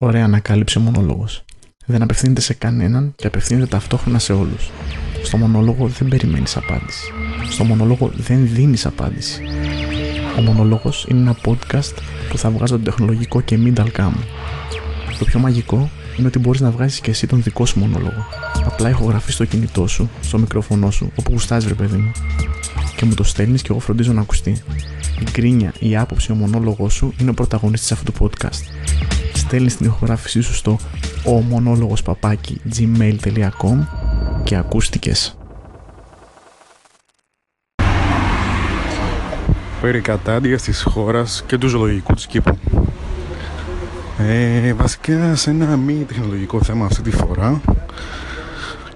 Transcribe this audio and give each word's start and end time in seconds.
Ωραία 0.00 0.24
ανακάλυψε 0.24 0.78
ο 0.78 0.80
μονόλογος. 0.80 1.44
Δεν 1.86 2.02
απευθύνεται 2.02 2.40
σε 2.40 2.54
κανέναν 2.54 3.12
και 3.16 3.26
απευθύνεται 3.26 3.66
ταυτόχρονα 3.66 4.18
σε 4.18 4.32
όλους. 4.32 4.70
Στο 5.22 5.36
μονόλογο 5.36 5.86
δεν 5.88 6.08
περιμένεις 6.08 6.56
απάντηση. 6.56 7.12
Στο 7.50 7.64
μονόλογο 7.64 8.10
δεν 8.14 8.48
δίνεις 8.48 8.86
απάντηση. 8.86 9.42
Ο 10.38 10.40
μονόλογος 10.40 11.06
είναι 11.08 11.20
ένα 11.20 11.36
podcast 11.44 11.94
που 12.28 12.38
θα 12.38 12.50
βγάζω 12.50 12.74
τον 12.74 12.84
τεχνολογικό 12.84 13.40
και 13.40 13.56
μην 13.56 13.74
ταλκάμου. 13.74 14.24
Το 15.18 15.24
πιο 15.24 15.40
μαγικό 15.40 15.90
είναι 16.18 16.26
ότι 16.26 16.38
μπορείς 16.38 16.60
να 16.60 16.70
βγάζεις 16.70 17.00
και 17.00 17.10
εσύ 17.10 17.26
τον 17.26 17.42
δικό 17.42 17.66
σου 17.66 17.78
μονόλογο. 17.78 18.26
Απλά 18.64 18.88
ηχογραφείς 18.88 19.34
στο 19.34 19.44
κινητό 19.44 19.86
σου, 19.86 20.10
στο 20.20 20.38
μικρόφωνο 20.38 20.90
σου, 20.90 21.12
όπου 21.16 21.32
γουστάζει 21.32 21.68
ρε 21.68 21.74
παιδί 21.74 21.96
μου. 21.96 22.10
Και 22.96 23.04
μου 23.04 23.14
το 23.14 23.22
στέλνεις 23.22 23.62
και 23.62 23.68
εγώ 23.70 23.80
φροντίζω 23.80 24.12
να 24.12 24.20
ακουστεί. 24.20 24.50
Η 25.20 25.24
γκρίνια, 25.30 25.72
η 25.78 25.96
άποψη, 25.96 26.32
ο 26.32 26.34
μονόλογο 26.34 26.88
σου 26.88 27.14
είναι 27.20 27.30
ο 27.30 27.34
πρωταγωνιστής 27.34 27.92
αυτού 27.92 28.12
του 28.12 28.30
podcast. 28.30 28.62
Στέλνεις 29.48 29.76
την 29.76 29.86
ηχογράφησή 29.86 30.40
σου 30.40 30.54
στο 30.54 30.78
ο 31.24 31.32
μονόλογος 31.32 32.02
παπάκι 32.02 32.60
gmail.com 32.76 33.86
και 34.44 34.56
ακούστηκες. 34.56 35.38
περί 39.80 40.00
κατάντια 40.00 40.56
της 40.56 40.82
χώρας 40.82 41.44
και 41.46 41.58
του 41.58 41.68
ζωολογικού 41.68 42.14
της 42.14 42.26
κήπου. 42.26 42.58
Ε, 44.18 44.72
βασικά 44.72 45.34
σε 45.34 45.50
ένα 45.50 45.76
μη 45.76 45.94
τεχνολογικό 45.94 46.62
θέμα 46.62 46.84
αυτή 46.84 47.02
τη 47.02 47.10
φορά 47.10 47.60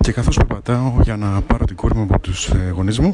και 0.00 0.12
καθώς 0.12 0.36
περπατάω 0.36 0.92
για 1.02 1.16
να 1.16 1.40
πάρω 1.40 1.64
την 1.64 1.76
κόρη 1.76 1.94
μου 1.94 2.02
από 2.02 2.18
τους 2.18 2.48
ε, 2.48 2.72
γονείς 2.74 2.98
μου 2.98 3.12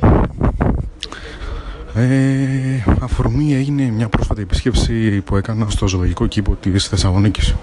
ε, 1.95 2.85
αφορμή 3.01 3.55
έγινε 3.55 3.83
μια 3.83 4.09
πρόσφατη 4.09 4.43
επίσκεψη 4.43 5.21
που 5.21 5.37
έκανα 5.37 5.67
στο 5.69 5.89
ζωολογικό 5.89 6.27
κήπο 6.27 6.55
της 6.55 6.87
Θεσσαλονίκης. 6.89 7.55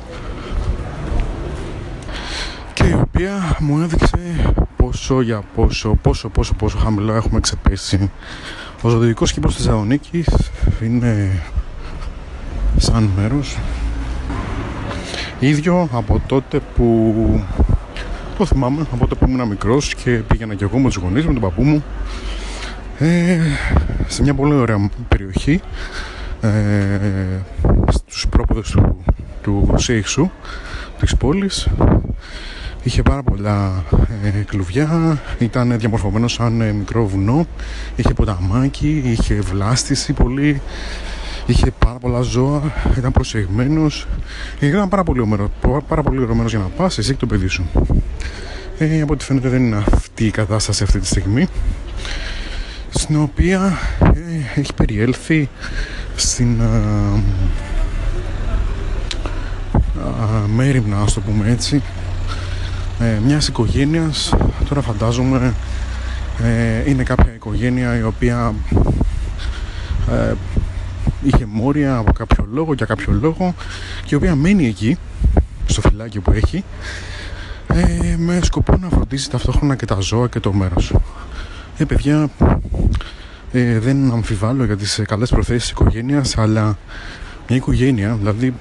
Και 2.73 2.83
η 2.83 2.93
οποία 2.93 3.57
μου 3.59 3.79
έδειξε 3.79 4.53
πόσο 4.75 5.21
για 5.21 5.43
πόσο, 5.55 5.97
πόσο, 6.01 6.29
πόσο, 6.29 6.53
πόσο 6.53 6.77
χαμηλό 6.77 7.13
έχουμε 7.13 7.39
ξεπέσει. 7.39 8.11
Ο 8.81 8.89
ζωολογικός 8.89 9.33
κήπος 9.33 9.55
της 9.55 9.65
Θεσσαλονίκης 9.65 10.27
είναι 10.81 11.41
σαν 12.77 13.09
μέρος 13.17 13.57
ίδιο 15.39 15.89
από 15.91 16.21
τότε 16.27 16.59
που 16.75 17.43
το 18.37 18.45
θυμάμαι 18.45 18.81
από 18.81 18.97
τότε 18.97 19.15
που 19.15 19.29
ήμουν 19.29 19.47
μικρός 19.47 19.95
και 19.95 20.11
πήγαινα 20.11 20.55
και 20.55 20.63
εγώ 20.63 20.77
με 20.77 20.87
τους 20.87 20.95
γονείς 20.95 21.25
με 21.25 21.33
τον 21.33 21.41
παππού 21.41 21.63
μου 21.63 21.83
ε, 22.99 23.39
σε 24.07 24.21
μια 24.21 24.33
πολύ 24.33 24.53
ωραία 24.53 24.89
περιοχή 25.07 25.61
ε, 26.41 26.49
στους 27.89 28.27
πρόποδες 28.29 28.69
του, 28.69 29.03
του 29.41 29.73
Σέιξου 29.77 30.29
της 30.99 31.15
πόλης. 31.15 31.67
Είχε 32.83 33.01
πάρα 33.01 33.23
πολλά 33.23 33.83
ε, 34.23 34.29
κλουβιά 34.29 35.19
ήταν 35.39 35.79
διαμορφωμένο 35.79 36.27
σαν 36.27 36.61
ε, 36.61 36.71
μικρό 36.71 37.07
βουνό. 37.07 37.45
Είχε 37.95 38.13
ποταμάκι, 38.13 39.01
είχε 39.05 39.35
βλάστηση 39.35 40.13
πολύ 40.13 40.61
είχε 41.45 41.71
πάρα 41.79 41.97
πολλά 41.97 42.21
ζώα 42.21 42.61
ήταν 42.97 43.11
προσεγμένος. 43.11 44.07
Ήταν 44.59 44.89
πάρα 44.89 45.03
πολύ, 45.03 45.19
ωραίο, 45.31 45.51
πάρα 45.87 46.03
πολύ 46.03 46.21
ωραίος 46.21 46.49
για 46.49 46.59
να 46.59 46.65
πας 46.65 46.97
εσύ 46.97 47.11
και 47.11 47.19
το 47.19 47.25
παιδί 47.25 47.47
σου. 47.47 47.65
Ε, 48.77 49.01
από 49.01 49.13
ό,τι 49.13 49.23
φαίνεται 49.23 49.49
δεν 49.49 49.65
είναι 49.65 49.83
αυτή 49.93 50.25
η 50.25 50.31
κατάσταση 50.31 50.83
αυτή 50.83 50.99
τη 50.99 51.05
στιγμή 51.05 51.47
στην 52.97 53.21
οποία 53.21 53.77
ε, 53.99 54.59
έχει 54.59 54.73
περιέλθει 54.73 55.49
στην 56.15 56.61
α, 56.61 56.65
α, 60.05 60.47
μέρημνα, 60.47 61.01
ας 61.01 61.13
το 61.13 61.21
πούμε 61.21 61.49
έτσι 61.49 61.81
ε, 62.99 63.19
μιας 63.25 63.47
οικογένειας. 63.47 64.33
Τώρα 64.69 64.81
φαντάζομαι 64.81 65.53
ε, 66.43 66.89
είναι 66.89 67.03
κάποια 67.03 67.33
οικογένεια 67.33 67.97
η 67.97 68.03
οποία 68.03 68.53
ε, 70.11 70.33
είχε 71.23 71.45
μόρια 71.45 71.97
από 71.97 72.13
κάποιο 72.13 72.47
λόγο 72.51 72.73
για 72.73 72.85
κάποιο 72.85 73.13
λόγο 73.21 73.55
και 74.05 74.09
η 74.15 74.15
οποία 74.15 74.35
μένει 74.35 74.65
εκεί 74.65 74.97
στο 75.65 75.81
φυλάκι 75.81 76.19
που 76.19 76.31
έχει 76.31 76.63
ε, 77.67 78.15
με 78.17 78.39
σκοπό 78.43 78.77
να 78.77 78.89
φροντίσει 78.89 79.29
ταυτόχρονα 79.29 79.75
και 79.75 79.85
τα 79.85 79.99
ζώα 79.99 80.27
και 80.27 80.39
το 80.39 80.53
μέρος. 80.53 80.93
Ε 81.77 81.85
παιδιά 81.85 82.29
ε, 83.55 83.79
δεν 83.79 84.11
αμφιβάλλω 84.11 84.65
για 84.65 84.77
τις 84.77 85.01
καλές 85.07 85.29
προθέσεις 85.29 85.61
της 85.61 85.71
οικογένειας 85.71 86.37
αλλά 86.37 86.77
μια 87.47 87.57
οικογένεια, 87.57 88.15
δηλαδή 88.15 88.53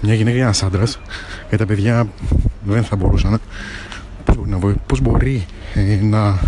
μια 0.00 0.14
γυναίκα 0.14 0.36
και 0.36 0.42
ένας 0.42 0.62
άντρας 0.62 1.00
για 1.48 1.58
τα 1.58 1.66
παιδιά 1.66 2.08
δεν 2.64 2.84
θα 2.84 2.96
μπορούσαν 2.96 3.40
πώς 4.24 4.36
μπορεί 4.36 4.50
να, 4.50 4.58
πώς 4.86 5.00
μπορεί, 5.00 5.46
ε, 5.74 5.98
να 6.02 6.38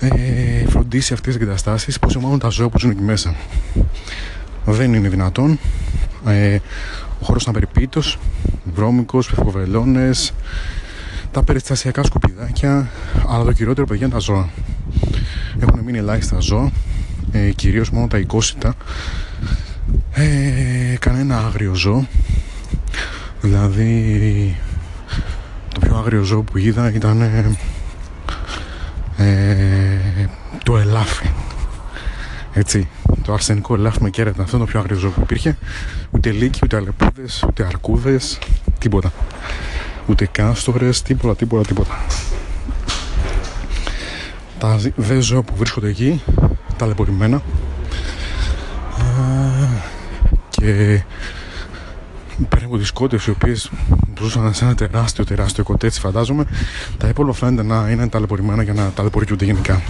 ε, 0.00 0.66
φροντίσει 0.68 1.12
αυτές 1.12 1.34
τις 1.34 1.42
εγκαταστάσεις 1.42 1.98
πόσο 1.98 2.20
μάλλον 2.20 2.38
τα 2.38 2.48
ζώα 2.48 2.68
που 2.68 2.78
ζουν 2.78 2.90
εκεί 2.90 3.02
μέσα. 3.02 3.34
Δεν 4.64 4.94
είναι 4.94 5.08
δυνατόν. 5.08 5.58
Ε, 6.26 6.58
ο 7.20 7.24
χώρος 7.24 7.42
ήταν 7.42 7.54
περιποιητός 7.54 8.18
βρώμικος, 8.74 9.30
πευκοβελώνες 9.30 10.32
τα 11.30 11.42
περιστασιακά 11.42 12.02
σκουπιδάκια 12.02 12.88
αλλά 13.28 13.44
το 13.44 13.52
κυριότερο 13.52 13.86
παιδιά 13.86 14.06
είναι 14.06 14.14
τα 14.14 14.20
ζώα. 14.20 14.38
έχουν 14.38 14.77
μείνει 15.88 16.00
ελάχιστα 16.00 16.38
ζώα 16.38 16.70
ε, 17.32 17.50
κυρίως 17.50 17.90
μόνο 17.90 18.06
τα 18.06 18.18
οικόσιτα 18.18 18.74
ε, 20.12 20.96
κανένα 21.00 21.38
άγριο 21.38 21.74
ζώο. 21.74 22.06
Δηλαδή 23.40 24.56
το 25.74 25.80
πιο 25.80 25.96
άγριο 25.96 26.22
ζώο 26.22 26.42
που 26.42 26.58
είδα 26.58 26.92
ήταν 26.92 27.20
ε, 27.20 27.56
ε, 29.16 30.26
το 30.64 30.78
ελάφι. 30.78 31.30
Έτσι 32.52 32.88
το 33.22 33.32
αρσενικό 33.32 33.74
ελάφι 33.74 34.02
με 34.02 34.10
κέρατα. 34.10 34.42
Αυτό 34.42 34.56
είναι 34.56 34.64
το 34.64 34.70
πιο 34.70 34.80
άγριο 34.80 34.96
ζώο 34.96 35.10
που 35.10 35.20
υπήρχε. 35.20 35.58
Ούτε 36.10 36.30
λύκοι, 36.30 36.60
ούτε 36.62 36.76
αλεπούδες, 36.76 37.44
ούτε 37.48 37.64
αρκούδες 37.64 38.38
τίποτα. 38.78 39.12
Ούτε 40.06 40.28
κάστορες, 40.32 41.02
τίποτα, 41.02 41.36
τίποτα, 41.36 41.66
τίποτα 41.66 41.96
τα 44.58 44.80
δε 44.96 45.20
ζώα 45.20 45.42
που 45.42 45.52
βρίσκονται 45.56 45.88
εκεί 45.88 46.22
ταλαιπωρημένα 46.76 47.42
και 50.50 51.02
πέρα 52.48 52.64
από 52.64 52.78
τις 52.78 52.90
κότες 52.90 53.26
οι 53.26 53.30
οποίες 53.30 53.70
ζούσαν 54.20 54.54
σε 54.54 54.64
ένα 54.64 54.74
τεράστιο 54.74 55.24
τεράστιο 55.24 55.64
κοτέτσι 55.64 56.00
φαντάζομαι 56.00 56.44
τα 56.98 57.08
υπόλοιπα 57.08 57.34
φαίνεται 57.34 57.62
να 57.62 57.90
είναι 57.90 58.08
ταλαιπωρημένα 58.08 58.62
για 58.62 58.72
να 58.72 58.90
ταλαιπωρηθούνται 58.94 59.44
γενικά. 59.44 59.82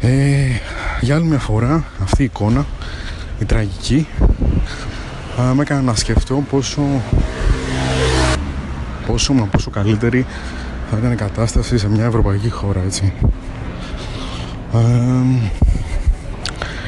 Ε, 0.00 0.46
για 1.00 1.14
άλλη 1.14 1.24
μια 1.24 1.38
φορά 1.38 1.84
αυτή 2.02 2.22
η 2.22 2.24
εικόνα 2.24 2.66
η 3.38 3.44
τραγική 3.44 4.06
με 5.54 5.62
έκανε 5.62 5.80
να 5.80 5.94
σκεφτώ 5.94 6.44
πόσο 6.50 6.82
πόσο 9.06 9.32
μα 9.32 9.44
πόσο 9.44 9.70
καλύτερη 9.70 10.26
θα 10.90 10.96
ήταν 10.98 11.12
η 11.12 11.16
κατάσταση 11.16 11.78
σε 11.78 11.88
μια 11.88 12.04
ευρωπαϊκή 12.04 12.50
χώρα 12.50 12.80
έτσι 12.82 13.12
ε, 14.74 14.78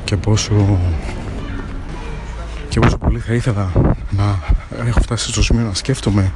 και 0.05 0.17
πόσο 0.17 0.79
και 2.69 2.81
πόσο 2.81 2.99
πολύ 2.99 3.19
θα 3.19 3.33
ήθελα 3.33 3.71
να 4.11 4.39
έχω 4.87 5.01
φτάσει 5.01 5.29
στο 5.29 5.43
σημείο 5.43 5.65
να 5.67 5.75
σκέφτομαι 5.75 6.33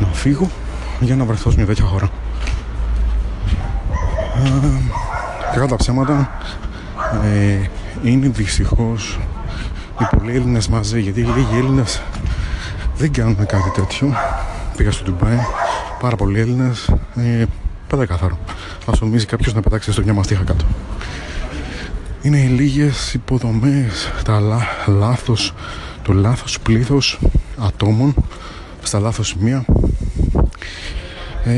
να 0.00 0.06
φύγω 0.06 0.50
για 1.00 1.16
να 1.16 1.24
βρεθώ 1.24 1.50
σε 1.50 1.56
μια 1.56 1.66
τέτοια 1.66 1.84
χώρα. 1.84 2.10
Και 5.52 5.58
κατά 5.58 5.76
ψέματα 5.76 6.30
ε, 7.24 7.68
είναι 8.02 8.28
δυστυχώς 8.28 9.18
οι 10.00 10.16
πολλοί 10.16 10.34
Έλληνες 10.34 10.68
μαζί 10.68 11.00
γιατί 11.00 11.20
οι 11.20 11.24
λίγοι 11.24 11.56
Έλληνες 11.56 12.02
δεν 12.96 13.12
κάνουν 13.12 13.46
κάτι 13.46 13.70
τέτοιο. 13.74 14.14
Πήγα 14.76 14.90
στο 14.90 15.04
Ντουμπάι, 15.04 15.38
πάρα 16.04 16.16
πολλοί 16.16 16.40
Έλληνες, 16.40 16.88
ε, 17.16 17.44
πέτα 17.86 18.06
καθαρό. 18.06 18.38
Θα 18.84 18.92
νομίζει 19.00 19.26
κάποιος 19.26 19.54
να 19.54 19.60
πετάξει 19.60 19.92
στο 19.92 20.02
μια 20.02 20.12
μαστίχα 20.12 20.42
κάτω. 20.42 20.64
Είναι 22.22 22.38
οι 22.38 22.46
λίγες 22.46 23.14
υποδομές, 23.14 24.12
τα 24.24 24.40
λά, 24.40 24.60
λάθος, 24.86 25.54
το 26.02 26.12
λάθος 26.12 26.60
πλήθος 26.60 27.18
ατόμων 27.58 28.14
στα 28.82 28.98
λάθος 28.98 29.28
σημεία. 29.28 29.64
Ε, 31.44 31.52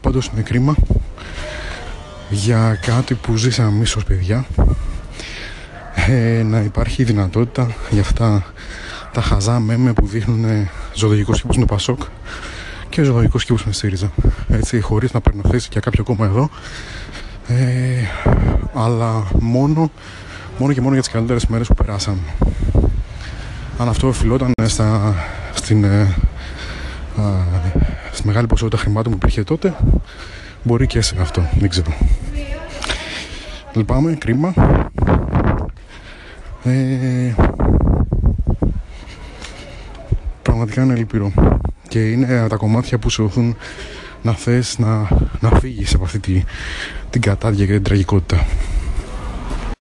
πάντως 0.00 0.30
είναι 0.32 0.42
κρίμα 0.42 0.74
για 2.30 2.78
κάτι 2.86 3.14
που 3.14 3.36
ζήσαμε 3.36 3.68
εμείς 3.68 3.96
ως 3.96 4.04
παιδιά 4.04 4.46
ε, 5.94 6.42
να 6.42 6.60
υπάρχει 6.60 7.04
δυνατότητα 7.04 7.74
για 7.90 8.00
αυτά 8.00 8.44
τα 9.12 9.20
χαζά 9.20 9.60
μέμε 9.60 9.92
που 9.92 10.06
δείχνουν 10.06 10.68
ζωολογικός 10.94 11.40
κήπος 11.40 11.56
με 11.56 11.64
Πασόκ 11.64 12.00
και 12.90 13.02
ζωολογικός 13.02 13.44
κήπος 13.44 13.64
με 13.64 13.72
ΣΥΡΙΖΑ 13.72 14.10
έτσι 14.48 14.80
χωρίς 14.80 15.12
να 15.12 15.20
παίρνω 15.20 15.42
θέση 15.50 15.68
για 15.72 15.80
κάποιο 15.80 16.04
κόμμα 16.04 16.26
εδώ 16.26 16.50
ε, 17.48 18.04
αλλά 18.74 19.26
μόνο, 19.38 19.90
μόνο 20.58 20.72
και 20.72 20.80
μόνο 20.80 20.92
για 20.92 21.02
τις 21.02 21.10
καλύτερες 21.12 21.46
μέρες 21.46 21.66
που 21.66 21.74
περάσαμε. 21.74 22.18
Αν 23.78 23.88
αυτό 23.88 24.08
οφειλόταν 24.08 24.52
στα 24.66 25.14
στην, 25.54 25.84
ε, 25.84 26.00
α, 26.00 27.22
στη 28.12 28.26
μεγάλη 28.26 28.46
ποσότητα 28.46 28.82
χρημάτων 28.82 29.12
που 29.12 29.18
υπήρχε 29.22 29.44
τότε 29.44 29.74
μπορεί 30.62 30.86
και 30.86 31.00
σε 31.00 31.16
αυτό, 31.20 31.48
δεν 31.58 31.68
ξέρω. 31.68 31.92
Λυπάμαι, 33.72 34.14
κρίμα. 34.14 34.54
Ε, 36.64 37.34
πραγματικά 40.42 40.82
είναι 40.82 40.94
λυπηρό. 40.94 41.32
Και 41.90 42.10
είναι 42.10 42.46
τα 42.48 42.56
κομμάτια 42.56 42.98
που 42.98 43.10
σε 43.10 43.22
οθούν 43.22 43.56
να 44.22 44.32
θες 44.32 44.78
να, 44.78 45.08
να 45.40 45.50
φύγεις 45.50 45.94
από 45.94 46.04
αυτή 46.04 46.18
τη, 46.18 46.42
την 47.10 47.20
κατάδια 47.20 47.66
και 47.66 47.72
την 47.72 47.82
τραγικότητα. 47.82 48.46